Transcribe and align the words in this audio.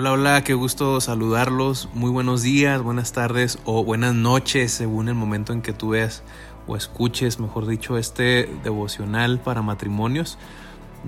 Hola, 0.00 0.12
hola, 0.12 0.44
qué 0.44 0.54
gusto 0.54 1.00
saludarlos. 1.00 1.88
Muy 1.92 2.08
buenos 2.08 2.42
días, 2.42 2.80
buenas 2.80 3.10
tardes 3.10 3.58
o 3.64 3.82
buenas 3.82 4.14
noches, 4.14 4.70
según 4.70 5.08
el 5.08 5.16
momento 5.16 5.52
en 5.52 5.60
que 5.60 5.72
tú 5.72 5.88
veas 5.88 6.22
o 6.68 6.76
escuches, 6.76 7.40
mejor 7.40 7.66
dicho, 7.66 7.98
este 7.98 8.48
devocional 8.62 9.40
para 9.40 9.60
matrimonios. 9.60 10.38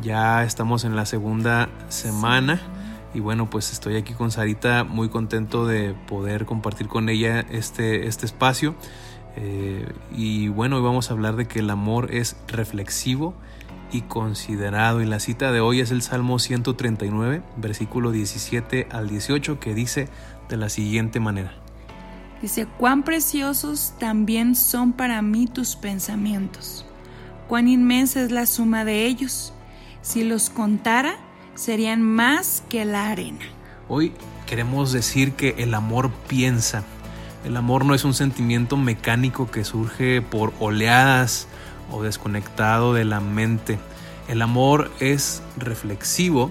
Ya 0.03 0.43
estamos 0.43 0.83
en 0.83 0.97
la 0.97 1.07
segunda 1.07 1.69
semana 1.89 2.61
y 3.15 3.21
bueno, 3.21 3.49
pues 3.49 3.71
estoy 3.71 3.95
aquí 3.95 4.13
con 4.13 4.33
Sarita 4.33 4.83
muy 4.83 5.09
contento 5.09 5.69
de 5.69 5.95
poder 6.09 6.45
compartir 6.45 6.89
con 6.89 7.09
ella 7.09 7.47
este, 7.49 8.09
este 8.09 8.27
espacio. 8.27 8.75
Eh, 9.37 9.87
y 10.17 10.49
bueno, 10.49 10.79
hoy 10.79 10.83
vamos 10.83 11.11
a 11.11 11.15
hablar 11.15 11.37
de 11.37 11.47
que 11.47 11.61
el 11.61 11.71
amor 11.71 12.13
es 12.13 12.37
reflexivo 12.49 13.37
y 13.93 14.03
considerado. 14.03 15.01
Y 15.01 15.07
la 15.07 15.21
cita 15.21 15.53
de 15.53 15.61
hoy 15.61 15.81
es 15.81 15.91
el 15.91 16.03
Salmo 16.03 16.39
139, 16.39 17.43
versículo 17.57 18.11
17 18.11 18.89
al 18.91 19.09
18, 19.09 19.61
que 19.61 19.75
dice 19.75 20.09
de 20.49 20.57
la 20.57 20.69
siguiente 20.69 21.21
manera. 21.21 21.53
Dice, 22.43 22.67
cuán 22.67 23.03
preciosos 23.03 23.95
también 23.99 24.55
son 24.55 24.93
para 24.93 25.21
mí 25.21 25.47
tus 25.47 25.77
pensamientos, 25.77 26.87
cuán 27.49 27.69
inmensa 27.69 28.23
es 28.23 28.31
la 28.31 28.47
suma 28.47 28.85
de 28.85 29.07
ellos. 29.07 29.53
Si 30.01 30.25
los 30.25 30.49
contara, 30.49 31.17
serían 31.55 32.01
más 32.01 32.63
que 32.71 32.87
la 32.87 33.11
arena. 33.11 33.45
Hoy 33.89 34.15
queremos 34.47 34.93
decir 34.93 35.33
que 35.33 35.55
el 35.59 35.75
amor 35.75 36.11
piensa. 36.29 36.85
El 37.45 37.57
amor 37.57 37.85
no 37.85 37.95
es 37.95 38.05
un 38.05 38.15
sentimiento 38.15 38.77
mecánico 38.77 39.51
que 39.51 39.65
surge 39.65 40.23
por 40.23 40.55
oleadas 40.59 41.47
o 41.91 42.03
desconectado 42.03 42.95
de 42.95 43.05
la 43.05 43.21
mente. 43.21 43.79
El 44.29 44.43
amor 44.43 44.91
es 45.01 45.43
reflexivo 45.57 46.51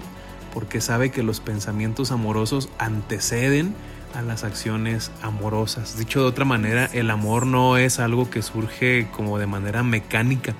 porque 0.52 0.80
sabe 0.80 1.10
que 1.10 1.22
los 1.22 1.40
pensamientos 1.40 2.10
amorosos 2.10 2.68
anteceden 2.78 3.74
a 4.14 4.22
las 4.22 4.44
acciones 4.44 5.10
amorosas. 5.22 5.96
Dicho 5.96 6.20
de 6.20 6.26
otra 6.26 6.44
manera, 6.44 6.86
el 6.92 7.10
amor 7.10 7.46
no 7.46 7.76
es 7.76 8.00
algo 8.00 8.28
que 8.28 8.42
surge 8.42 9.08
como 9.12 9.38
de 9.38 9.46
manera 9.46 9.82
mecánica, 9.82 10.54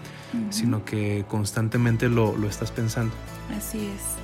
sino 0.50 0.84
que 0.84 1.24
constantemente 1.28 2.08
lo, 2.08 2.36
lo 2.36 2.48
estás 2.48 2.70
pensando. 2.70 3.12
Así 3.56 3.78
es. 3.78 4.20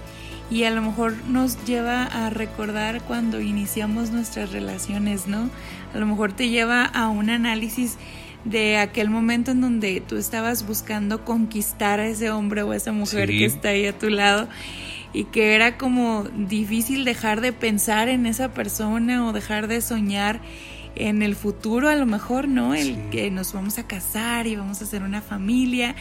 Y 0.48 0.62
a 0.62 0.70
lo 0.70 0.80
mejor 0.80 1.14
nos 1.26 1.64
lleva 1.64 2.04
a 2.04 2.30
recordar 2.30 3.02
cuando 3.02 3.40
iniciamos 3.40 4.10
nuestras 4.10 4.52
relaciones, 4.52 5.26
¿no? 5.26 5.50
A 5.92 5.98
lo 5.98 6.06
mejor 6.06 6.32
te 6.32 6.48
lleva 6.48 6.84
a 6.84 7.08
un 7.08 7.30
análisis 7.30 7.96
de 8.46 8.78
aquel 8.78 9.10
momento 9.10 9.50
en 9.50 9.60
donde 9.60 10.00
tú 10.00 10.16
estabas 10.16 10.66
buscando 10.66 11.24
conquistar 11.24 12.00
a 12.00 12.06
ese 12.06 12.30
hombre 12.30 12.62
o 12.62 12.70
a 12.70 12.76
esa 12.76 12.92
mujer 12.92 13.28
que 13.28 13.44
está 13.44 13.70
ahí 13.70 13.86
a 13.86 13.98
tu 13.98 14.08
lado 14.08 14.48
y 15.12 15.24
que 15.24 15.54
era 15.54 15.78
como 15.78 16.24
difícil 16.36 17.04
dejar 17.04 17.40
de 17.40 17.52
pensar 17.52 18.08
en 18.08 18.26
esa 18.26 18.52
persona 18.52 19.26
o 19.26 19.32
dejar 19.32 19.66
de 19.66 19.80
soñar 19.80 20.40
en 20.94 21.22
el 21.22 21.34
futuro 21.34 21.88
a 21.88 21.96
lo 21.96 22.06
mejor, 22.06 22.48
¿no? 22.48 22.74
El 22.74 23.10
que 23.10 23.30
nos 23.30 23.52
vamos 23.52 23.78
a 23.78 23.86
casar 23.86 24.46
y 24.46 24.56
vamos 24.56 24.80
a 24.80 24.84
hacer 24.84 25.02
una 25.02 25.20
familia. 25.20 25.94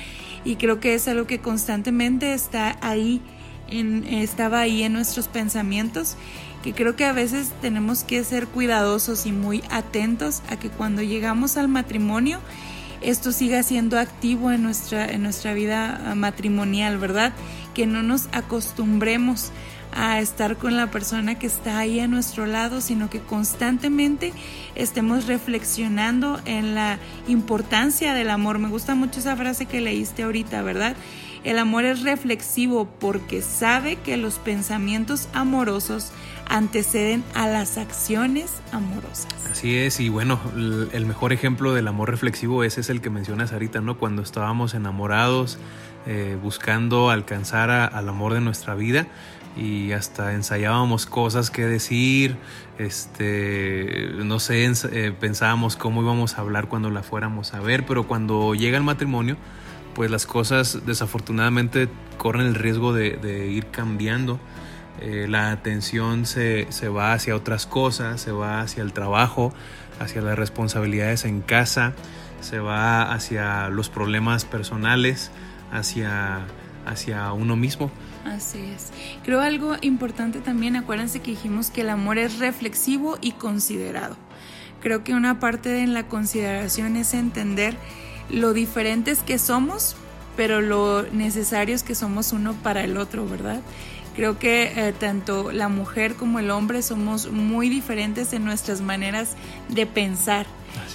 Y 0.43 0.55
creo 0.55 0.79
que 0.79 0.93
es 0.93 1.07
algo 1.07 1.27
que 1.27 1.39
constantemente 1.39 2.33
está 2.33 2.77
ahí 2.81 3.21
en, 3.69 4.05
estaba 4.05 4.59
ahí 4.61 4.83
en 4.83 4.93
nuestros 4.93 5.27
pensamientos 5.27 6.17
que 6.65 6.73
creo 6.73 6.95
que 6.95 7.05
a 7.05 7.13
veces 7.13 7.51
tenemos 7.61 8.03
que 8.03 8.23
ser 8.23 8.47
cuidadosos 8.47 9.27
y 9.27 9.31
muy 9.31 9.63
atentos 9.69 10.41
a 10.49 10.57
que 10.57 10.71
cuando 10.71 11.03
llegamos 11.03 11.57
al 11.57 11.67
matrimonio 11.67 12.39
esto 13.01 13.31
siga 13.31 13.61
siendo 13.61 13.99
activo 13.99 14.51
en 14.51 14.63
nuestra, 14.63 15.05
en 15.05 15.21
nuestra 15.21 15.53
vida 15.53 16.01
ah, 16.03 16.15
matrimonial, 16.15 16.97
¿verdad? 16.97 17.33
Que 17.75 17.85
no 17.85 18.01
nos 18.01 18.29
acostumbremos 18.31 19.51
a 19.93 20.19
estar 20.19 20.57
con 20.57 20.75
la 20.75 20.89
persona 20.89 21.37
que 21.37 21.45
está 21.45 21.77
ahí 21.77 21.99
a 21.99 22.07
nuestro 22.07 22.47
lado, 22.47 22.81
sino 22.81 23.11
que 23.11 23.19
constantemente 23.19 24.33
estemos 24.73 25.27
reflexionando 25.27 26.41
en 26.45 26.73
la 26.73 26.97
importancia 27.27 28.15
del 28.15 28.31
amor. 28.31 28.57
Me 28.57 28.69
gusta 28.69 28.95
mucho 28.95 29.19
esa 29.19 29.35
frase 29.35 29.67
que 29.67 29.81
leíste 29.81 30.23
ahorita, 30.23 30.63
¿verdad? 30.63 30.95
El 31.45 31.59
amor 31.59 31.85
es 31.85 32.01
reflexivo 32.01 32.89
porque 32.99 33.43
sabe 33.43 33.97
que 33.97 34.17
los 34.17 34.39
pensamientos 34.39 35.29
amorosos 35.31 36.11
anteceden 36.49 37.23
a 37.35 37.47
las 37.47 37.77
acciones 37.77 38.51
amorosas. 38.71 39.27
Así 39.51 39.77
es, 39.77 39.99
y 39.99 40.09
bueno, 40.09 40.39
el 40.55 41.05
mejor 41.05 41.33
ejemplo 41.33 41.75
del 41.75 41.87
amor 41.87 42.09
reflexivo 42.09 42.63
ese 42.63 42.81
es 42.81 42.89
el 42.89 42.99
que 42.99 43.11
mencionas 43.11 43.53
ahorita, 43.53 43.79
¿no? 43.79 43.99
Cuando 43.99 44.23
estábamos 44.23 44.73
enamorados, 44.73 45.59
eh, 46.07 46.35
buscando 46.41 47.11
alcanzar 47.11 47.69
al 47.69 48.09
amor 48.09 48.33
de 48.33 48.41
nuestra 48.41 48.73
vida 48.73 49.05
y 49.55 49.91
hasta 49.91 50.33
ensayábamos 50.33 51.05
cosas 51.05 51.51
que 51.51 51.65
decir, 51.67 52.37
este, 52.79 54.09
no 54.15 54.39
sé, 54.39 54.65
eh, 54.65 55.13
pensábamos 55.19 55.75
cómo 55.75 56.01
íbamos 56.01 56.39
a 56.39 56.41
hablar 56.41 56.69
cuando 56.69 56.89
la 56.89 57.03
fuéramos 57.03 57.53
a 57.53 57.59
ver, 57.59 57.85
pero 57.85 58.07
cuando 58.07 58.55
llega 58.55 58.77
el 58.77 58.83
matrimonio, 58.83 59.37
pues 59.95 60.11
las 60.11 60.27
cosas 60.27 60.85
desafortunadamente 60.85 61.87
corren 62.17 62.45
el 62.45 62.55
riesgo 62.55 62.93
de, 62.93 63.47
ir 63.47 63.67
cambiando. 63.67 64.39
Eh, 65.01 65.25
la 65.27 65.51
atención 65.51 66.25
se, 66.25 66.67
va 66.89 67.13
hacia 67.13 67.35
otras 67.35 67.65
cosas, 67.65 68.21
se 68.21 68.31
va 68.31 68.61
hacia 68.61 68.83
el 68.83 68.93
trabajo, 68.93 69.53
hacia 69.99 70.21
las 70.21 70.37
responsabilidades 70.37 71.25
en 71.25 71.41
casa, 71.41 71.93
se 72.41 72.59
va 72.59 73.13
hacia 73.13 73.69
los 73.69 73.89
problemas 73.89 74.45
personales, 74.45 75.31
hacia, 75.71 76.45
hacia 76.85 77.31
uno 77.31 77.55
mismo. 77.55 77.89
Así 78.25 78.59
es. 78.75 78.91
Creo 79.23 79.39
algo 79.39 79.75
importante 79.81 80.39
también, 80.39 80.75
acuérdense 80.75 81.21
que 81.21 81.31
dijimos 81.31 81.69
que 81.69 81.81
el 81.81 81.89
amor 81.89 82.17
es 82.17 82.39
reflexivo 82.39 83.17
y 83.21 83.31
considerado. 83.31 84.17
Creo 84.81 85.03
que 85.03 85.13
una 85.13 85.39
parte 85.39 85.69
de 85.69 85.87
la 85.87 86.07
consideración 86.07 86.95
es 86.95 87.13
entender 87.13 87.77
lo 88.29 88.53
diferentes 88.53 89.19
que 89.19 89.37
somos, 89.37 89.95
pero 90.35 90.61
lo 90.61 91.03
necesarios 91.11 91.83
que 91.83 91.95
somos 91.95 92.33
uno 92.33 92.53
para 92.53 92.83
el 92.83 92.97
otro, 92.97 93.27
¿verdad? 93.27 93.61
Creo 94.15 94.39
que 94.39 94.71
eh, 94.75 94.93
tanto 94.97 95.51
la 95.51 95.67
mujer 95.67 96.15
como 96.15 96.39
el 96.39 96.49
hombre 96.49 96.81
somos 96.81 97.31
muy 97.31 97.67
diferentes 97.67 98.31
en 98.31 98.45
nuestras 98.45 98.79
maneras 98.79 99.35
de 99.67 99.85
pensar, 99.85 100.45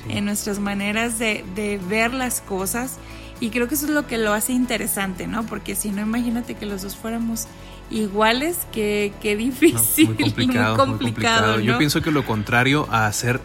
en 0.08 0.24
nuestras 0.24 0.58
maneras 0.58 1.18
de, 1.18 1.80
ver 1.88 2.14
las 2.14 2.40
cosas. 2.40 2.96
Y 3.38 3.50
creo 3.50 3.68
que 3.68 3.74
eso 3.74 3.86
es 3.86 3.92
lo 3.92 4.06
que 4.06 4.16
lo 4.16 4.32
hace 4.32 4.52
interesante, 4.52 5.26
¿no? 5.26 5.44
Porque 5.44 5.74
si 5.74 5.90
no, 5.90 6.00
imagínate 6.00 6.54
que 6.54 6.64
los 6.64 6.82
dos 6.82 6.96
fuéramos 6.96 7.46
iguales, 7.90 8.58
qué, 8.72 9.12
difícil, 9.22 10.06
muy 10.14 10.16
complicado. 10.16 10.76
Muy 10.76 10.86
complicado, 10.86 11.60
Yo 11.60 11.76
pienso 11.76 12.00
que 12.00 12.10
lo 12.10 12.24
contrario 12.24 12.86
a 12.90 13.10
ser 13.12 13.40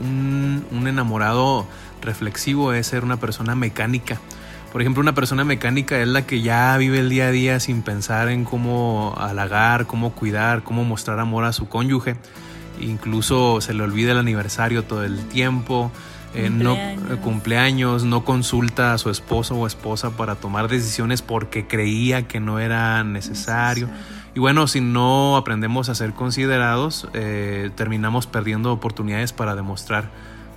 un, 0.00 0.64
un 0.70 0.86
enamorado 0.86 1.66
reflexivo 2.00 2.72
es 2.72 2.86
ser 2.88 3.04
una 3.04 3.18
persona 3.18 3.54
mecánica. 3.54 4.20
Por 4.72 4.80
ejemplo, 4.80 5.02
una 5.02 5.14
persona 5.14 5.44
mecánica 5.44 6.00
es 6.00 6.08
la 6.08 6.26
que 6.26 6.40
ya 6.40 6.76
vive 6.78 7.00
el 7.00 7.10
día 7.10 7.26
a 7.26 7.30
día 7.30 7.60
sin 7.60 7.82
pensar 7.82 8.28
en 8.28 8.44
cómo 8.44 9.14
halagar, 9.18 9.86
cómo 9.86 10.12
cuidar, 10.12 10.62
cómo 10.62 10.84
mostrar 10.84 11.20
amor 11.20 11.44
a 11.44 11.52
su 11.52 11.68
cónyuge. 11.68 12.16
Incluso 12.80 13.60
se 13.60 13.74
le 13.74 13.82
olvida 13.82 14.12
el 14.12 14.18
aniversario 14.18 14.82
todo 14.84 15.04
el 15.04 15.28
tiempo, 15.28 15.92
eh, 16.34 16.50
no 16.50 16.74
eh, 16.74 16.96
cumpleaños, 17.22 18.04
no 18.04 18.24
consulta 18.24 18.94
a 18.94 18.98
su 18.98 19.10
esposo 19.10 19.56
o 19.56 19.66
esposa 19.66 20.16
para 20.16 20.34
tomar 20.34 20.68
decisiones 20.68 21.22
porque 21.22 21.66
creía 21.66 22.26
que 22.26 22.40
no 22.40 22.58
era 22.58 23.04
necesario. 23.04 23.88
Y 24.34 24.40
bueno, 24.40 24.66
si 24.66 24.80
no 24.80 25.36
aprendemos 25.36 25.90
a 25.90 25.94
ser 25.94 26.14
considerados, 26.14 27.06
eh, 27.12 27.70
terminamos 27.74 28.26
perdiendo 28.26 28.72
oportunidades 28.72 29.32
para 29.32 29.54
demostrar 29.54 30.10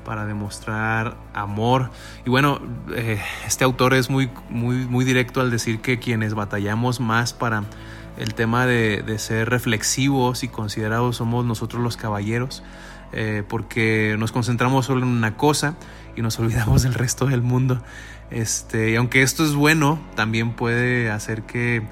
para 0.05 0.25
demostrar 0.25 1.17
amor. 1.33 1.89
Y 2.25 2.29
bueno, 2.29 2.61
eh, 2.95 3.19
este 3.45 3.65
autor 3.65 3.95
es 3.95 4.09
muy, 4.09 4.29
muy, 4.49 4.75
muy 4.85 5.03
directo 5.03 5.41
al 5.41 5.49
decir 5.49 5.81
que 5.81 5.99
quienes 5.99 6.35
batallamos 6.35 6.99
más 7.01 7.33
para 7.33 7.63
el 8.17 8.33
tema 8.33 8.65
de, 8.65 9.03
ser 9.17 9.49
reflexivos 9.49 10.43
y 10.43 10.47
considerados 10.47 11.17
somos 11.17 11.43
nosotros 11.43 11.81
los 11.81 11.97
caballeros, 11.97 12.63
eh, 13.15 13.43
porque 13.47 14.15
nos 14.19 14.31
concentramos 14.31 14.85
solo 14.85 15.01
en 15.01 15.07
una 15.07 15.37
cosa 15.37 15.75
y 16.15 16.21
nos 16.21 16.37
olvidamos 16.39 16.83
del 16.83 16.93
resto 16.93 17.25
del 17.25 17.41
mundo. 17.41 17.81
Este, 18.29 18.91
y 18.91 18.95
aunque 18.95 19.21
esto 19.21 19.45
es 19.45 19.53
bueno, 19.53 19.99
también 20.15 20.53
puede 20.53 21.09
hacer 21.09 21.43
que 21.43 21.83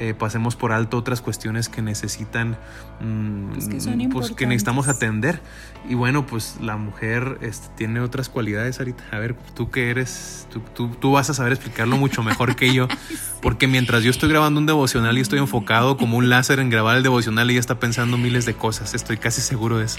eh, 0.00 0.14
pasemos 0.16 0.54
por 0.54 0.70
alto 0.70 0.96
otras 0.96 1.20
cuestiones 1.20 1.68
que 1.68 1.82
necesitan, 1.82 2.56
mm, 3.00 4.10
pues, 4.12 4.30
que, 4.30 4.46
necesitamos 4.46 4.86
atender. 4.86 5.40
Y 5.88 5.94
bueno, 5.94 6.24
pues 6.24 6.58
la 6.60 6.76
mujer 6.76 7.38
este, 7.40 7.66
tiene 7.76 7.98
otras 7.98 8.28
cualidades 8.28 8.78
ahorita. 8.78 9.02
A 9.10 9.18
ver, 9.18 9.34
tú 9.56 9.70
que 9.70 9.90
eres, 9.90 10.46
tú, 10.74 10.88
tú, 10.88 11.10
vas 11.10 11.30
a 11.30 11.34
saber 11.34 11.52
explicarlo 11.52 11.96
mucho 11.96 12.22
mejor 12.22 12.54
que 12.54 12.72
yo, 12.72 12.86
porque 13.42 13.66
mientras 13.66 14.04
yo 14.04 14.10
estoy 14.10 14.28
grabando 14.28 14.60
un 14.60 14.66
devocional 14.66 15.18
y 15.18 15.20
estoy 15.20 15.40
enfocado 15.40 15.96
como 15.96 16.16
un 16.16 16.28
láser 16.28 16.60
en 16.60 16.70
grabar 16.70 16.96
el 16.96 17.02
devocional, 17.02 17.50
ella 17.50 17.58
está 17.58 17.80
pensando 17.80 18.16
miles 18.18 18.46
de 18.46 18.54
cosas, 18.54 18.94
estoy 18.94 19.16
casi 19.16 19.40
seguro 19.40 19.78
de 19.78 19.86
eso. 19.86 19.98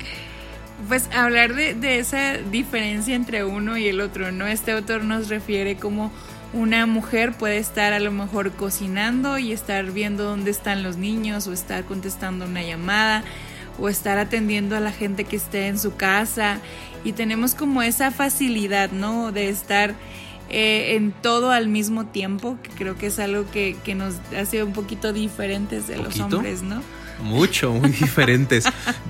Pues 0.89 1.07
hablar 1.13 1.55
de, 1.55 1.75
de 1.75 1.99
esa 1.99 2.33
diferencia 2.37 3.15
entre 3.15 3.45
uno 3.45 3.77
y 3.77 3.87
el 3.87 4.01
otro, 4.01 4.31
¿no? 4.33 4.47
Este 4.47 4.73
autor 4.73 5.05
nos 5.05 5.29
refiere 5.29 5.77
como 5.77 6.11
una 6.51 6.85
mujer 6.87 7.33
puede 7.33 7.57
estar 7.57 7.93
a 7.93 7.99
lo 7.99 8.11
mejor 8.11 8.51
cocinando 8.51 9.37
y 9.37 9.51
estar 9.51 9.91
viendo 9.91 10.23
dónde 10.23 10.49
están 10.49 10.81
los 10.81 10.97
niños 10.97 11.45
o 11.47 11.53
estar 11.53 11.85
contestando 11.85 12.45
una 12.45 12.63
llamada. 12.63 13.23
o 13.81 13.87
estar 13.87 14.17
atendiendo 14.17 14.75
a 14.75 14.81
la 14.81 14.91
gente 14.91 15.23
que 15.23 15.37
esté 15.37 15.67
en 15.67 15.79
su 15.79 15.95
casa 15.95 16.57
y 17.05 17.13
tenemos 17.13 17.55
como 17.55 17.81
esa 17.81 18.11
facilidad, 18.11 18.91
¿no? 18.91 19.31
De 19.31 19.47
estar 19.47 19.95
eh, 20.49 20.95
en 20.95 21.13
todo 21.13 21.51
al 21.51 21.69
mismo 21.69 22.05
tiempo, 22.05 22.57
que 22.61 22.71
creo 22.71 22.97
que 22.97 23.07
es 23.07 23.19
algo 23.19 23.49
que, 23.51 23.77
que 23.85 23.95
nos 23.95 24.15
hace 24.37 24.63
un 24.63 24.73
poquito 24.73 25.13
diferentes 25.13 25.87
de 25.87 25.95
los 25.95 26.19
hombres, 26.19 26.61
¿no? 26.61 26.81
Mucho, 27.21 27.71
muy 27.73 27.89
diferentes. 27.99 28.65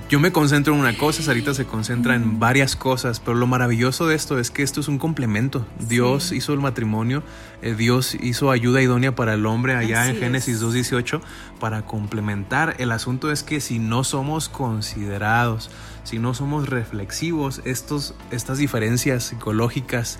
Yo 0.10 0.20
me 0.20 0.32
concentro 0.32 0.74
en 0.74 0.80
una 0.80 0.98
cosa, 0.98 1.22
Sarita 1.22 1.54
se 1.54 1.66
concentra 1.66 2.16
en 2.16 2.40
varias 2.40 2.76
cosas, 2.76 3.20
pero 3.20 3.38
lo 3.38 3.48
maravilloso 3.48 4.08
de 4.08 4.16
esto 4.16 4.40
es 4.40 4.50
que 4.52 4.64
esto 4.64 4.82
es 4.82 4.88
un 4.88 4.98
complemento. 4.98 5.66
Dios 5.88 6.32
hizo 6.32 6.54
el 6.54 6.60
matrimonio, 6.60 7.24
eh, 7.62 7.76
Dios 7.76 8.16
hizo 8.16 8.52
ayuda 8.52 8.82
idónea 8.82 9.16
para 9.16 9.36
el 9.36 9.46
hombre 9.46 9.76
allá 9.76 10.08
en 10.10 10.18
Génesis 10.18 10.62
2.18 10.62 11.22
para 11.60 11.84
complementar. 11.84 12.76
El 12.80 12.92
asunto 12.92 13.32
es 13.32 13.44
que 13.44 13.62
si 13.62 13.78
no 13.80 14.04
somos 14.04 14.50
considerados, 14.50 15.70
si 16.04 16.18
no 16.18 16.34
somos 16.34 16.70
reflexivos, 16.70 17.62
estos, 17.66 18.16
estas 18.32 18.58
diferencias 18.58 19.26
psicológicas 19.26 20.18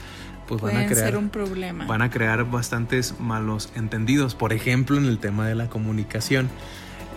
pues 0.48 0.62
van 0.62 0.78
a 0.78 0.86
crear 0.88 1.06
ser 1.06 1.18
un 1.18 1.30
problema. 1.30 1.86
Van 1.86 2.02
a 2.02 2.10
crear 2.10 2.44
bastantes 2.50 3.20
malos 3.20 3.72
entendidos. 3.76 4.34
Por 4.34 4.52
ejemplo, 4.52 4.98
en 4.98 5.06
el 5.06 5.20
tema 5.20 5.48
de 5.48 5.54
la 5.54 5.70
comunicación 5.70 6.50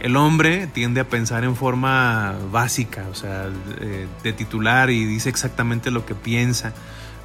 el 0.02 0.16
hombre 0.16 0.66
tiende 0.66 1.00
a 1.00 1.04
pensar 1.08 1.44
en 1.44 1.54
forma 1.54 2.34
básica, 2.50 3.06
o 3.08 3.14
sea, 3.14 3.46
de, 3.48 4.32
titular 4.32 4.90
y 4.90 5.04
dice 5.04 5.28
exactamente 5.28 5.92
lo 5.92 6.04
que 6.04 6.16
piensa. 6.16 6.72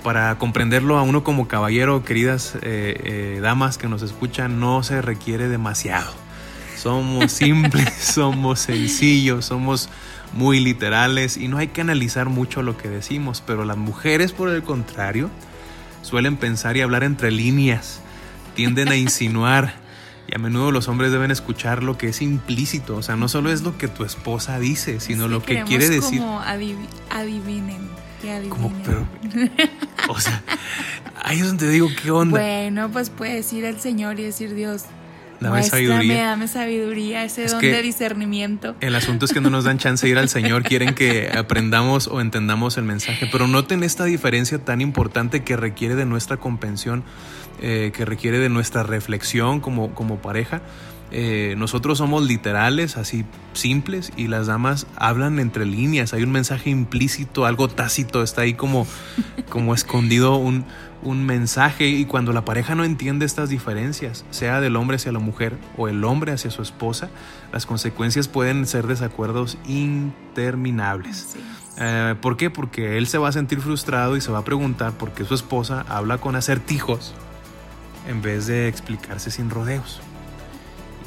Para 0.04 0.38
comprenderlo 0.38 1.00
a 1.00 1.02
uno 1.02 1.24
como 1.24 1.48
caballero, 1.48 2.06
queridas 2.06 2.54
eh, 2.62 3.02
eh, 3.04 3.40
damas 3.42 3.80
que 3.80 3.88
nos 3.88 4.04
escuchan, 4.04 4.60
no 4.60 4.84
se 4.84 5.02
requiere 5.02 5.48
demasiado. 5.48 6.14
Somos 6.78 7.32
simples, 7.32 7.92
somos 7.96 8.60
sencillos, 8.60 9.46
somos 9.46 9.90
muy 10.34 10.60
literales 10.60 11.36
y 11.36 11.48
no 11.48 11.58
hay 11.58 11.70
que 11.70 11.82
analizar 11.82 12.30
mucho 12.30 12.62
lo 12.62 12.78
que 12.78 12.90
decimos, 12.90 13.42
pero 13.44 13.66
las 13.66 13.78
mujeres, 13.78 14.34
por 14.34 14.50
el 14.50 14.62
contrario, 14.62 15.32
suelen 16.04 16.38
pensar 16.38 16.78
y 16.78 16.82
hablar 16.82 17.04
entre 17.04 17.32
líneas, 17.32 18.02
tienden 18.54 18.90
a 18.90 18.96
insinuar 18.98 19.87
y 20.28 20.36
a 20.36 20.40
menudo 20.40 20.72
los 20.72 20.88
hombres 20.88 21.12
deben 21.12 21.32
escuchar 21.32 21.84
lo 21.84 21.98
que 21.98 22.10
es 22.10 22.22
implícito, 22.22 22.98
o 22.98 23.02
sea, 23.02 23.16
no 23.16 23.30
solo 23.30 23.52
es 23.52 23.62
lo 23.62 23.78
que 23.78 23.88
tu 23.88 24.04
esposa 24.04 24.60
dice, 24.60 25.00
sino 25.00 25.28
lo 25.28 25.42
que 25.42 25.64
quiere 25.64 25.90
decir. 25.90 26.20
Como 26.20 26.42
adivinen, 26.42 27.90
que 28.22 28.32
adivinen. 28.32 28.50
Como, 28.50 28.74
pero, 28.84 29.08
o 30.10 30.20
sea, 30.20 30.44
ahí 31.24 31.40
es 31.40 31.48
donde 31.48 31.70
digo, 31.70 31.88
¿qué 32.02 32.12
onda? 32.12 32.38
Bueno, 32.40 32.90
pues 32.92 33.10
puedes 33.10 33.52
ir 33.54 33.66
al 33.66 33.80
Señor 33.80 34.20
y 34.20 34.24
decir, 34.24 34.54
Dios, 34.54 34.86
Dame 35.40 35.64
sabiduría. 35.64 36.26
Dame 36.28 36.48
sabiduría, 36.48 37.24
ese 37.24 37.46
don 37.46 37.62
de 37.62 37.82
discernimiento. 37.82 38.76
El 38.80 38.96
asunto 38.96 39.26
es 39.26 39.34
que 39.34 39.42
no 39.42 39.50
nos 39.50 39.66
dan 39.66 39.78
chance 39.78 40.06
de 40.06 40.12
ir 40.12 40.18
al 40.18 40.30
Señor, 40.30 40.64
quieren 40.64 40.96
que 40.96 41.30
aprendamos 41.30 42.08
o 42.08 42.22
entendamos 42.22 42.78
el 42.78 42.84
mensaje, 42.84 43.30
pero 43.32 43.48
noten 43.48 43.84
esta 43.84 44.06
diferencia 44.06 44.58
tan 44.60 44.82
importante 44.82 45.44
que 45.44 45.56
requiere 45.56 45.96
de 45.96 46.06
nuestra 46.06 46.38
comprensión 46.38 47.04
eh, 47.62 47.92
que 47.94 48.06
requiere 48.06 48.40
de 48.40 48.50
nuestra 48.50 48.84
reflexión 48.84 49.60
como, 49.60 49.94
como 49.94 50.18
pareja. 50.18 50.62
Eh, 51.10 51.56
nosotros 51.58 52.00
somos 52.00 52.24
literales, 52.24 52.98
así 52.98 53.24
simples, 53.54 54.12
y 54.18 54.28
las 54.28 54.48
damas 54.48 54.88
hablan 54.96 55.40
entre 55.40 55.66
líneas. 55.66 56.14
Hay 56.14 56.24
un 56.24 56.32
mensaje 56.32 56.70
implícito, 56.70 57.46
algo 57.46 57.70
tácito, 57.70 58.24
está 58.24 58.42
ahí 58.42 58.54
como, 58.54 58.86
como 59.50 59.74
escondido 59.74 60.36
un, 60.36 60.66
un 61.04 61.26
mensaje. 61.26 61.88
Y 61.88 62.06
cuando 62.06 62.34
la 62.34 62.44
pareja 62.44 62.76
no 62.76 62.84
entiende 62.84 63.26
estas 63.26 63.50
diferencias, 63.50 64.26
sea 64.32 64.60
del 64.60 64.76
hombre 64.76 64.98
hacia 64.98 65.12
la 65.12 65.20
mujer 65.20 65.58
o 65.78 65.88
el 65.88 66.04
hombre 66.04 66.34
hacia 66.34 66.52
su 66.52 66.62
esposa, 66.62 67.10
las 67.54 67.66
consecuencias 67.66 68.28
pueden 68.28 68.66
ser 68.66 68.86
desacuerdos 68.86 69.58
interminables. 69.66 71.38
Eh, 71.80 72.16
¿Por 72.22 72.36
qué? 72.36 72.50
Porque 72.50 72.98
él 72.98 73.08
se 73.08 73.18
va 73.18 73.30
a 73.30 73.32
sentir 73.32 73.62
frustrado 73.62 74.18
y 74.18 74.22
se 74.22 74.32
va 74.32 74.40
a 74.40 74.44
preguntar 74.44 74.94
por 74.94 75.12
qué 75.12 75.24
su 75.24 75.36
esposa 75.36 75.86
habla 75.88 76.18
con 76.18 76.36
acertijos 76.36 77.14
en 78.08 78.22
vez 78.22 78.48
de 78.48 78.68
explicarse 78.68 79.30
sin 79.32 79.50
rodeos. 79.50 80.00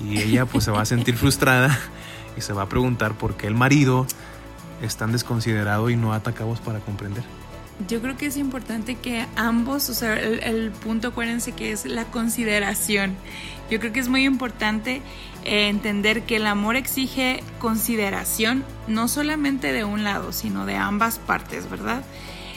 Y 0.02 0.18
ella 0.18 0.46
pues 0.46 0.64
se 0.64 0.70
va 0.70 0.82
a 0.82 0.86
sentir 0.86 1.16
frustrada 1.16 1.78
y 2.36 2.40
se 2.40 2.52
va 2.52 2.62
a 2.62 2.68
preguntar 2.68 3.14
por 3.14 3.36
qué 3.36 3.46
el 3.46 3.54
marido 3.54 4.06
es 4.82 4.96
tan 4.96 5.12
desconsiderado 5.12 5.90
y 5.90 5.96
no 5.96 6.12
atacamos 6.12 6.60
para 6.60 6.80
comprender. 6.80 7.24
Yo 7.88 8.02
creo 8.02 8.16
que 8.16 8.26
es 8.26 8.36
importante 8.36 8.96
que 8.96 9.26
ambos, 9.36 9.88
o 9.88 9.94
sea, 9.94 10.14
el, 10.18 10.70
punto 10.70 11.08
acuérdense 11.08 11.52
que 11.52 11.72
es 11.72 11.86
la 11.86 12.04
consideración. 12.04 13.16
Yo 13.70 13.80
creo 13.80 13.92
que 13.92 14.00
es 14.00 14.08
muy 14.08 14.24
importante 14.24 15.00
eh, 15.44 15.68
entender 15.68 16.22
que 16.24 16.36
el 16.36 16.46
amor 16.46 16.76
exige 16.76 17.42
consideración, 17.58 18.64
no 18.86 19.08
solamente 19.08 19.72
de 19.72 19.84
un 19.84 20.04
lado, 20.04 20.32
sino 20.32 20.66
de 20.66 20.76
ambas 20.76 21.18
partes, 21.18 21.70
¿verdad? 21.70 22.02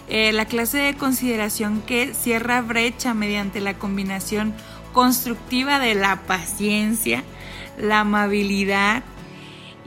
Eh, 0.09 0.31
la 0.33 0.45
clase 0.45 0.79
de 0.79 0.95
consideración 0.95 1.81
que 1.81 2.13
cierra 2.13 2.61
brecha 2.61 3.13
mediante 3.13 3.61
la 3.61 3.75
combinación 3.75 4.53
constructiva 4.91 5.79
de 5.79 5.95
la 5.95 6.17
paciencia, 6.27 7.23
la 7.77 8.01
amabilidad 8.01 9.03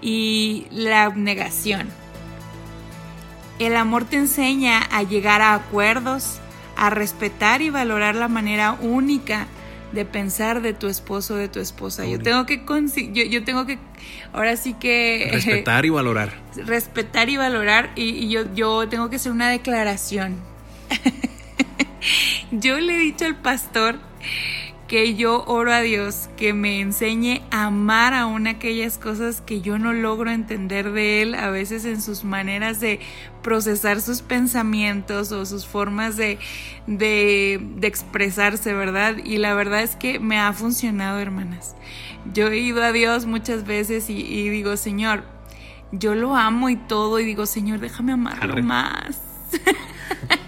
y 0.00 0.66
la 0.70 1.04
abnegación. 1.04 1.88
El 3.58 3.76
amor 3.76 4.04
te 4.04 4.16
enseña 4.16 4.80
a 4.90 5.02
llegar 5.02 5.42
a 5.42 5.54
acuerdos, 5.54 6.40
a 6.76 6.90
respetar 6.90 7.62
y 7.62 7.70
valorar 7.70 8.14
la 8.14 8.28
manera 8.28 8.72
única 8.72 9.46
de 9.92 10.04
pensar 10.04 10.62
de 10.62 10.72
tu 10.72 10.88
esposo 10.88 11.34
o 11.34 11.36
de 11.36 11.48
tu 11.48 11.60
esposa. 11.60 12.04
Yo 12.04 12.18
tengo 12.18 12.46
que 12.46 12.62
yo, 13.12 13.24
yo, 13.24 13.44
tengo 13.44 13.66
que 13.66 13.78
ahora 14.32 14.56
sí 14.56 14.74
que 14.74 15.28
respetar 15.32 15.84
y 15.86 15.90
valorar. 15.90 16.32
Respetar 16.56 17.28
y 17.28 17.36
valorar 17.36 17.90
y, 17.96 18.28
yo 18.28 18.52
yo 18.54 18.88
tengo 18.88 19.10
que 19.10 19.16
hacer 19.16 19.32
una 19.32 19.48
declaración. 19.48 20.36
yo 22.50 22.78
le 22.78 22.94
he 22.94 22.98
dicho 22.98 23.24
al 23.24 23.36
pastor 23.36 23.98
que 24.88 25.16
yo 25.16 25.44
oro 25.46 25.72
a 25.72 25.80
Dios 25.80 26.28
que 26.36 26.52
me 26.52 26.80
enseñe 26.80 27.42
a 27.50 27.66
amar 27.66 28.14
aún 28.14 28.46
aquellas 28.46 28.98
cosas 28.98 29.40
que 29.40 29.60
yo 29.60 29.78
no 29.78 29.92
logro 29.92 30.30
entender 30.30 30.92
de 30.92 31.22
Él, 31.22 31.34
a 31.34 31.50
veces 31.50 31.84
en 31.84 32.00
sus 32.00 32.22
maneras 32.22 32.78
de 32.80 33.00
procesar 33.42 34.00
sus 34.00 34.22
pensamientos 34.22 35.32
o 35.32 35.44
sus 35.44 35.66
formas 35.66 36.16
de, 36.16 36.38
de, 36.86 37.54
expresarse, 37.82 38.74
¿verdad? 38.74 39.16
Y 39.24 39.38
la 39.38 39.54
verdad 39.54 39.82
es 39.82 39.96
que 39.96 40.20
me 40.20 40.38
ha 40.38 40.52
funcionado, 40.52 41.18
hermanas. 41.18 41.74
Yo 42.32 42.48
he 42.48 42.58
ido 42.58 42.82
a 42.82 42.92
Dios 42.92 43.26
muchas 43.26 43.66
veces 43.66 44.08
y, 44.08 44.48
digo, 44.48 44.76
Señor, 44.76 45.24
yo 45.92 46.14
lo 46.14 46.36
amo 46.36 46.68
y 46.68 46.76
todo, 46.76 47.18
y 47.18 47.24
digo, 47.24 47.46
Señor, 47.46 47.80
déjame 47.80 48.12
amarlo 48.12 48.62
más. 48.62 49.20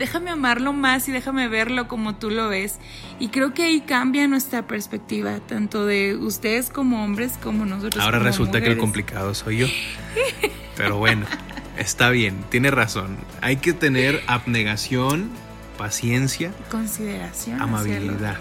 déjame 0.00 0.30
amarlo 0.30 0.72
más 0.72 1.06
y 1.08 1.12
déjame 1.12 1.46
verlo 1.46 1.86
como 1.86 2.16
tú 2.16 2.30
lo 2.30 2.48
ves. 2.48 2.78
Y 3.20 3.28
creo 3.28 3.52
que 3.52 3.64
ahí 3.64 3.82
cambia 3.82 4.26
nuestra 4.26 4.66
perspectiva, 4.66 5.38
tanto 5.46 5.84
de 5.86 6.16
ustedes 6.16 6.70
como 6.70 7.04
hombres 7.04 7.34
como 7.40 7.66
nosotros. 7.66 8.02
Ahora 8.02 8.18
resulta 8.18 8.60
que 8.60 8.68
el 8.68 8.78
complicado 8.78 9.34
soy 9.34 9.58
yo. 9.58 9.66
Pero 10.76 10.96
bueno, 10.96 11.26
está 11.76 12.08
bien, 12.08 12.42
tiene 12.48 12.70
razón. 12.70 13.18
Hay 13.42 13.58
que 13.58 13.74
tener 13.74 14.22
abnegación, 14.26 15.28
paciencia, 15.76 16.52
consideración, 16.70 17.60
amabilidad. 17.60 18.38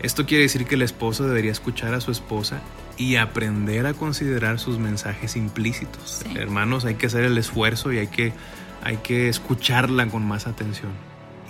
Esto 0.00 0.24
quiere 0.24 0.44
decir 0.44 0.64
que 0.64 0.76
el 0.76 0.82
esposo 0.82 1.26
debería 1.26 1.52
escuchar 1.52 1.92
a 1.92 2.00
su 2.00 2.12
esposa 2.12 2.60
y 2.96 3.16
aprender 3.16 3.86
a 3.86 3.92
considerar 3.92 4.58
sus 4.58 4.78
mensajes 4.78 5.36
implícitos. 5.36 6.22
Hermanos, 6.34 6.86
hay 6.86 6.94
que 6.94 7.06
hacer 7.06 7.24
el 7.24 7.36
esfuerzo 7.36 7.92
y 7.92 7.98
hay 7.98 8.06
que 8.06 8.32
hay 8.82 8.98
que 8.98 9.28
escucharla 9.28 10.06
con 10.08 10.26
más 10.26 10.46
atención. 10.46 10.92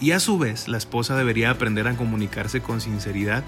Y 0.01 0.13
a 0.13 0.21
su 0.21 0.39
vez, 0.39 0.69
la 0.69 0.79
esposa 0.79 1.17
debería 1.17 1.51
aprender 1.51 1.89
a 1.89 1.97
comunicarse 1.97 2.61
con 2.61 2.81
sinceridad 2.81 3.43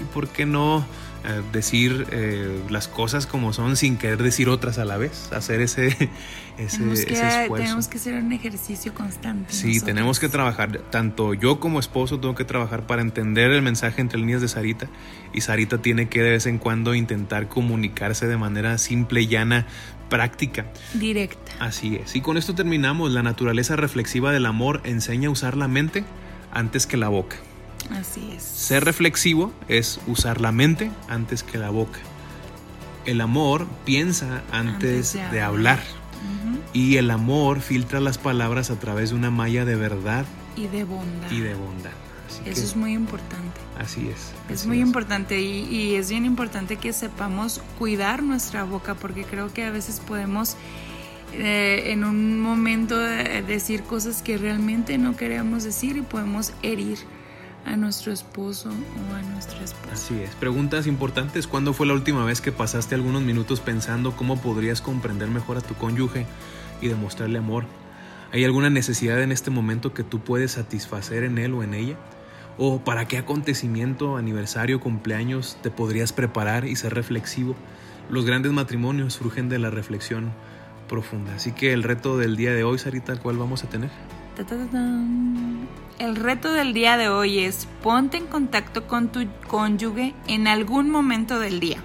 y, 0.00 0.04
¿por 0.04 0.28
qué 0.28 0.46
no 0.46 0.84
eh, 1.24 1.42
decir 1.52 2.06
eh, 2.10 2.62
las 2.70 2.88
cosas 2.88 3.26
como 3.26 3.52
son 3.52 3.76
sin 3.76 3.96
querer 3.96 4.22
decir 4.22 4.48
otras 4.48 4.78
a 4.78 4.84
la 4.84 4.96
vez? 4.96 5.32
Hacer 5.32 5.60
ese, 5.60 5.88
ese, 6.58 6.78
tenemos 6.78 7.04
que, 7.04 7.12
esfuerzo. 7.12 7.54
Tenemos 7.56 7.88
que 7.88 7.98
hacer 7.98 8.14
un 8.14 8.32
ejercicio 8.32 8.94
constante. 8.94 9.52
Sí, 9.52 9.80
tenemos 9.80 10.18
que 10.20 10.28
trabajar. 10.28 10.78
Tanto 10.90 11.34
yo 11.34 11.60
como 11.60 11.78
esposo 11.80 12.18
tengo 12.20 12.34
que 12.34 12.44
trabajar 12.44 12.86
para 12.86 13.02
entender 13.02 13.50
el 13.50 13.62
mensaje 13.62 14.00
entre 14.00 14.18
líneas 14.18 14.40
de 14.40 14.48
Sarita. 14.48 14.88
Y 15.32 15.42
Sarita 15.42 15.78
tiene 15.78 16.08
que 16.08 16.22
de 16.22 16.30
vez 16.30 16.46
en 16.46 16.58
cuando 16.58 16.94
intentar 16.94 17.48
comunicarse 17.48 18.26
de 18.26 18.36
manera 18.36 18.78
simple, 18.78 19.26
llana, 19.26 19.66
práctica. 20.08 20.66
Directa. 20.94 21.52
Así 21.58 21.96
es. 21.96 22.16
Y 22.16 22.20
con 22.20 22.36
esto 22.36 22.54
terminamos. 22.54 23.10
La 23.12 23.22
naturaleza 23.22 23.76
reflexiva 23.76 24.32
del 24.32 24.46
amor 24.46 24.80
enseña 24.84 25.28
a 25.28 25.32
usar 25.32 25.56
la 25.56 25.68
mente 25.68 26.04
antes 26.52 26.86
que 26.86 26.96
la 26.96 27.08
boca. 27.08 27.36
Así 27.90 28.32
es. 28.36 28.42
Ser 28.42 28.84
reflexivo 28.84 29.52
es 29.68 30.00
usar 30.06 30.40
la 30.40 30.52
mente 30.52 30.90
antes 31.08 31.42
que 31.42 31.58
la 31.58 31.70
boca. 31.70 31.98
El 33.06 33.20
amor 33.20 33.66
piensa 33.84 34.42
antes, 34.52 35.14
de, 35.14 35.40
hablar. 35.40 35.80
Y 36.72 36.96
el 36.96 37.10
amor 37.10 37.60
filtra 37.60 37.98
las 37.98 38.18
palabras 38.18 38.70
a 38.70 38.78
través 38.78 39.10
de 39.10 39.16
una 39.16 39.30
malla 39.30 39.64
de 39.64 39.74
verdad 39.74 40.26
y 40.56 40.66
de 40.66 40.84
bondad. 40.84 41.30
Y 41.30 41.40
de 41.40 41.54
bondad. 41.54 41.90
Eso 42.44 42.62
es 42.62 42.76
muy 42.76 42.92
importante. 42.92 43.60
Así 43.78 44.08
es. 44.08 44.32
Es 44.48 44.66
muy 44.66 44.80
importante 44.80 45.40
y, 45.40 45.64
y, 45.64 45.94
es 45.96 46.10
bien 46.10 46.24
importante 46.24 46.76
que 46.76 46.92
sepamos 46.92 47.60
cuidar 47.78 48.22
nuestra 48.22 48.64
boca 48.64 48.94
porque 48.94 49.24
creo 49.24 49.52
que 49.52 49.64
a 49.64 49.70
veces 49.70 50.00
podemos 50.00 50.56
eh, 51.32 51.92
en 51.92 52.04
un 52.04 52.40
momento 52.40 52.98
decir 52.98 53.82
cosas 53.82 54.22
que 54.22 54.36
realmente 54.36 54.98
no 54.98 55.16
queremos 55.16 55.62
decir 55.64 55.96
y 55.96 56.02
podemos 56.02 56.52
herir 56.62 56.98
a 57.64 57.76
nuestro 57.76 58.12
esposo 58.12 58.70
o 58.70 59.14
a 59.14 59.22
nuestra 59.22 59.62
esposa. 59.62 59.92
Así 59.92 60.20
es. 60.20 60.34
Preguntas 60.36 60.86
importantes. 60.86 61.46
¿Cuándo 61.46 61.72
fue 61.72 61.86
la 61.86 61.94
última 61.94 62.24
vez 62.24 62.40
que 62.40 62.52
pasaste 62.52 62.94
algunos 62.94 63.22
minutos 63.22 63.60
pensando 63.60 64.16
cómo 64.16 64.40
podrías 64.40 64.80
comprender 64.80 65.28
mejor 65.28 65.58
a 65.58 65.60
tu 65.60 65.74
cónyuge 65.74 66.26
y 66.80 66.88
demostrarle 66.88 67.38
amor? 67.38 67.64
¿Hay 68.32 68.44
alguna 68.44 68.70
necesidad 68.70 69.20
en 69.22 69.32
este 69.32 69.50
momento 69.50 69.92
que 69.92 70.04
tú 70.04 70.20
puedes 70.20 70.52
satisfacer 70.52 71.24
en 71.24 71.38
él 71.38 71.54
o 71.54 71.62
en 71.62 71.74
ella? 71.74 71.96
¿O 72.58 72.80
para 72.84 73.08
qué 73.08 73.18
acontecimiento, 73.18 74.16
aniversario, 74.16 74.80
cumpleaños 74.80 75.58
te 75.62 75.70
podrías 75.70 76.12
preparar 76.12 76.64
y 76.64 76.76
ser 76.76 76.94
reflexivo? 76.94 77.56
Los 78.08 78.26
grandes 78.26 78.52
matrimonios 78.52 79.14
surgen 79.14 79.48
de 79.48 79.58
la 79.58 79.70
reflexión 79.70 80.32
profunda. 80.88 81.34
Así 81.36 81.52
que 81.52 81.72
el 81.72 81.82
reto 81.82 82.18
del 82.18 82.36
día 82.36 82.52
de 82.52 82.64
hoy, 82.64 82.78
Sarita, 82.78 83.16
¿cuál 83.16 83.36
vamos 83.38 83.64
a 83.64 83.68
tener? 83.68 83.90
El 85.98 86.16
reto 86.16 86.52
del 86.52 86.72
día 86.72 86.96
de 86.96 87.08
hoy 87.08 87.40
es 87.40 87.68
ponte 87.82 88.16
en 88.16 88.26
contacto 88.26 88.86
con 88.86 89.12
tu 89.12 89.26
cónyuge 89.48 90.14
en 90.26 90.46
algún 90.46 90.88
momento 90.88 91.38
del 91.38 91.60
día. 91.60 91.78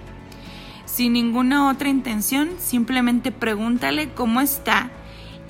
Sin 0.86 1.14
ninguna 1.14 1.70
otra 1.70 1.90
intención, 1.90 2.52
simplemente 2.58 3.34
pregúntale 3.34 4.10
cómo 4.14 4.40
está 4.40 4.90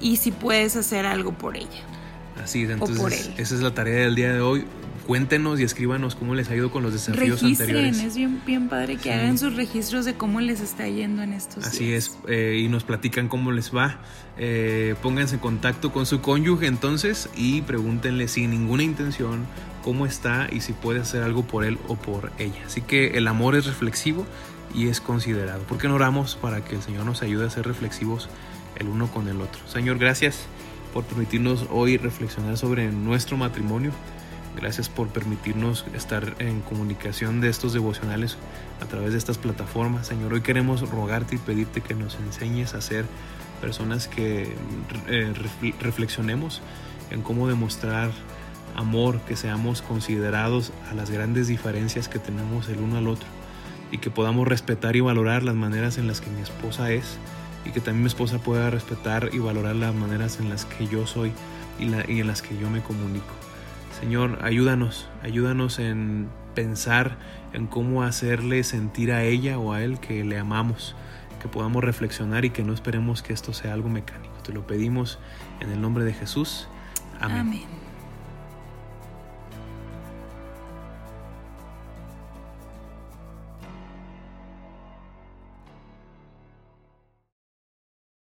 y 0.01 0.17
si 0.17 0.31
puedes 0.31 0.75
hacer 0.75 1.05
algo 1.05 1.31
por 1.31 1.57
ella. 1.57 1.83
Así 2.43 2.63
es, 2.63 2.71
entonces 2.71 3.31
esa 3.38 3.55
es 3.55 3.62
la 3.62 3.74
tarea 3.74 4.01
del 4.01 4.15
día 4.15 4.33
de 4.33 4.41
hoy 4.41 4.65
cuéntenos 5.05 5.59
y 5.59 5.63
escríbanos 5.63 6.15
cómo 6.15 6.35
les 6.35 6.50
ha 6.50 6.55
ido 6.55 6.71
con 6.71 6.83
los 6.83 6.93
desafíos 6.93 7.41
Registren, 7.41 7.69
anteriores. 7.69 8.03
Es 8.03 8.15
bien, 8.15 8.41
bien 8.45 8.69
padre 8.69 8.97
que 8.97 9.13
hagan 9.13 9.38
sus 9.38 9.55
registros 9.55 10.05
de 10.05 10.15
cómo 10.15 10.41
les 10.41 10.62
está 10.62 10.88
yendo 10.88 11.21
en 11.21 11.33
estos 11.33 11.65
Así 11.65 11.93
es, 11.93 12.17
eh, 12.27 12.59
y 12.63 12.67
nos 12.69 12.83
platican 12.83 13.27
cómo 13.27 13.51
les 13.51 13.74
va. 13.74 14.00
Eh, 14.38 14.95
pónganse 15.01 15.35
en 15.35 15.41
contacto 15.41 15.91
con 15.91 16.05
su 16.05 16.21
cónyuge 16.21 16.67
entonces 16.67 17.29
y 17.35 17.62
pregúntenle 17.62 18.27
sin 18.27 18.51
ninguna 18.51 18.83
intención 18.83 19.45
cómo 19.83 20.05
está 20.05 20.47
y 20.51 20.62
si 20.62 20.74
puede 20.74 21.01
hacer 21.01 21.24
algo 21.24 21.43
por 21.43 21.63
él 21.63 21.77
o 21.88 21.95
por 21.95 22.31
ella. 22.39 22.63
Así 22.65 22.81
que 22.81 23.17
el 23.17 23.27
amor 23.27 23.55
es 23.55 23.67
reflexivo 23.67 24.25
y 24.74 24.88
es 24.88 25.00
considerado. 25.00 25.62
¿Por 25.63 25.77
qué 25.77 25.88
no 25.88 25.95
oramos 25.95 26.35
para 26.35 26.65
que 26.65 26.75
el 26.75 26.81
Señor 26.81 27.05
nos 27.05 27.21
ayude 27.21 27.45
a 27.45 27.50
ser 27.50 27.67
reflexivos 27.67 28.27
el 28.77 28.88
uno 28.88 29.07
con 29.12 29.27
el 29.27 29.39
otro? 29.39 29.62
Señor, 29.67 30.00
gracias 30.00 30.47
por 30.93 31.03
permitirnos 31.03 31.67
hoy 31.69 31.97
reflexionar 31.97 32.57
sobre 32.57 32.91
nuestro 32.91 33.38
matrimonio. 33.38 33.91
Gracias 34.55 34.88
por 34.88 35.09
permitirnos 35.09 35.85
estar 35.93 36.35
en 36.39 36.62
comunicación 36.62 37.41
de 37.41 37.50
estos 37.50 37.74
devocionales 37.74 38.38
a 38.81 38.85
través 38.85 39.12
de 39.12 39.17
estas 39.17 39.38
plataformas. 39.38 40.07
Señor, 40.07 40.33
hoy 40.33 40.41
queremos 40.41 40.89
rogarte 40.89 41.35
y 41.35 41.39
pedirte 41.39 41.81
que 41.81 41.93
nos 41.93 42.15
enseñes 42.15 42.74
a 42.74 42.81
ser 42.81 43.05
personas 43.59 44.07
que 44.07 44.55
eh, 45.07 45.33
reflexionemos 45.81 46.62
en 47.12 47.21
cómo 47.21 47.50
demostrar 47.50 48.12
amor, 48.75 49.19
que 49.21 49.35
seamos 49.35 49.81
considerados 49.81 50.71
a 50.89 50.95
las 50.95 51.09
grandes 51.09 51.47
diferencias 51.47 52.07
que 52.07 52.19
tenemos 52.19 52.69
el 52.69 52.79
uno 52.79 52.97
al 52.97 53.07
otro 53.07 53.27
y 53.91 53.97
que 53.97 54.09
podamos 54.09 54.47
respetar 54.47 54.95
y 54.95 55.01
valorar 55.01 55.43
las 55.43 55.55
maneras 55.55 55.97
en 55.97 56.07
las 56.07 56.21
que 56.21 56.29
mi 56.29 56.41
esposa 56.41 56.91
es 56.91 57.17
y 57.65 57.71
que 57.71 57.81
también 57.81 58.03
mi 58.03 58.07
esposa 58.07 58.38
pueda 58.38 58.69
respetar 58.69 59.29
y 59.33 59.39
valorar 59.39 59.75
las 59.75 59.93
maneras 59.93 60.39
en 60.39 60.50
las 60.50 60.65
que 60.65 60.88
yo 60.88 61.05
soy 61.07 61.33
y, 61.77 61.85
y 62.12 62.21
en 62.21 62.27
las 62.27 62.41
que 62.41 62.57
yo 62.57 62.69
me 62.69 62.81
comunico. 62.81 63.44
Señor, 64.05 64.38
ayúdanos, 64.43 65.09
ayúdanos 65.24 65.79
en 65.79 66.29
pensar 66.53 67.17
en 67.53 67.65
cómo 67.65 68.03
hacerle 68.03 68.63
sentir 68.63 69.12
a 69.12 69.24
ella 69.24 69.57
o 69.57 69.74
a 69.74 69.81
él 69.81 70.00
que 70.00 70.24
le 70.24 70.38
amamos, 70.38 70.95
que 71.41 71.47
podamos 71.47 71.83
reflexionar 71.83 72.45
y 72.45 72.51
que 72.51 72.62
no 72.62 72.71
esperemos 72.71 73.24
que 73.24 73.33
esto 73.33 73.51
sea 73.51 73.74
algo 73.74 73.89
mecánico. 73.89 74.35
Te 74.43 74.53
lo 74.53 74.67
pedimos 74.67 75.17
en 75.59 75.71
el 75.71 75.81
nombre 75.81 76.03
de 76.03 76.13
Jesús. 76.13 76.67
Amén. 77.19 77.39
Amén. 77.39 77.85